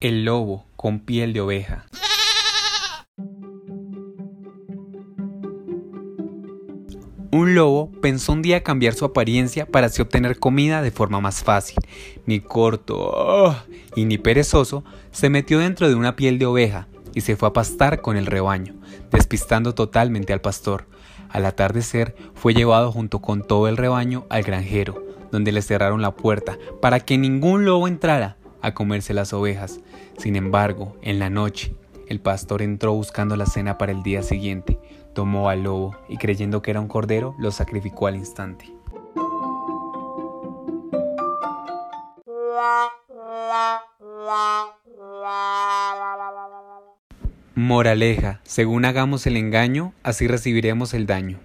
[0.00, 1.86] El lobo con piel de oveja.
[7.30, 11.42] Un lobo pensó un día cambiar su apariencia para así obtener comida de forma más
[11.42, 11.78] fácil.
[12.26, 13.56] Ni corto oh,
[13.96, 17.52] y ni perezoso, se metió dentro de una piel de oveja y se fue a
[17.52, 18.74] pastar con el rebaño,
[19.10, 20.86] despistando totalmente al pastor.
[21.30, 25.02] Al atardecer fue llevado junto con todo el rebaño al granjero,
[25.32, 29.80] donde le cerraron la puerta para que ningún lobo entrara a comerse las ovejas.
[30.18, 31.74] Sin embargo, en la noche,
[32.08, 34.78] el pastor entró buscando la cena para el día siguiente,
[35.12, 38.72] tomó al lobo y creyendo que era un cordero, lo sacrificó al instante.
[47.54, 51.38] Moraleja, según hagamos el engaño, así recibiremos el daño.